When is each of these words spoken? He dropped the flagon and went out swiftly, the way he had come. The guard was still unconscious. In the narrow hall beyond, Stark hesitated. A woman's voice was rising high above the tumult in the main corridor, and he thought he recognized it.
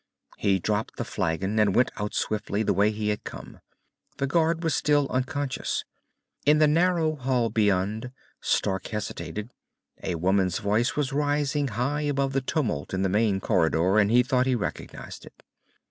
He 0.39 0.57
dropped 0.57 0.97
the 0.97 1.05
flagon 1.05 1.59
and 1.59 1.75
went 1.75 1.91
out 1.97 2.15
swiftly, 2.15 2.63
the 2.63 2.73
way 2.73 2.89
he 2.89 3.09
had 3.09 3.23
come. 3.23 3.59
The 4.17 4.25
guard 4.25 4.63
was 4.63 4.73
still 4.73 5.07
unconscious. 5.11 5.85
In 6.43 6.57
the 6.57 6.67
narrow 6.67 7.15
hall 7.15 7.51
beyond, 7.51 8.11
Stark 8.39 8.87
hesitated. 8.87 9.51
A 10.01 10.15
woman's 10.15 10.57
voice 10.57 10.95
was 10.95 11.13
rising 11.13 11.67
high 11.67 12.01
above 12.01 12.33
the 12.33 12.41
tumult 12.41 12.95
in 12.95 13.03
the 13.03 13.09
main 13.09 13.39
corridor, 13.39 13.99
and 13.99 14.09
he 14.09 14.23
thought 14.23 14.47
he 14.47 14.55
recognized 14.55 15.23
it. 15.23 15.43